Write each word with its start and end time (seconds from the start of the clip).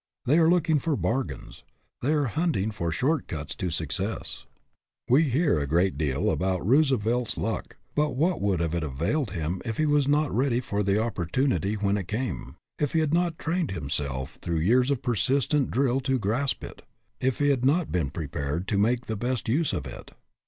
They 0.25 0.39
are 0.39 0.49
looking 0.49 0.79
for 0.79 0.95
bargains. 0.95 1.63
They 2.01 2.13
are 2.13 2.25
hunting 2.25 2.71
for 2.71 2.91
short 2.91 3.27
cuts 3.27 3.53
to 3.53 3.69
success. 3.69 4.47
WHAT 5.09 5.21
HAS 5.21 5.25
LUCK 5.29 5.31
DONE? 5.31 5.31
221 5.31 5.31
We 5.31 5.31
hear 5.31 5.59
a 5.59 5.67
great 5.67 5.95
deal 5.99 6.31
about 6.31 6.65
"Roosevelt's 6.67 7.37
luck"; 7.37 7.75
but 7.95 8.15
what 8.15 8.41
would 8.41 8.61
it 8.61 8.73
have 8.73 8.81
availed 8.81 9.29
him 9.29 9.61
if 9.63 9.77
he 9.77 9.85
was 9.85 10.07
not 10.07 10.35
ready 10.35 10.59
for 10.59 10.81
the 10.81 10.99
opportunity 10.99 11.75
when 11.75 11.97
it 11.97 12.07
came 12.07 12.55
if 12.79 12.93
he 12.93 12.99
had 12.99 13.13
not 13.13 13.37
trained 13.37 13.69
himself 13.69 14.39
through 14.41 14.57
years 14.57 14.89
of 14.89 15.03
persistent 15.03 15.69
drill 15.69 15.99
to 15.99 16.17
grasp 16.17 16.63
it 16.63 16.81
if 17.19 17.37
he 17.37 17.49
had 17.49 17.63
not 17.63 17.91
been 17.91 18.09
prepared 18.09 18.67
to 18.69 18.79
make 18.79 19.05
the 19.05 19.15
best 19.15 19.47
use 19.47 19.71
of 19.71 19.85
it? 19.85 20.15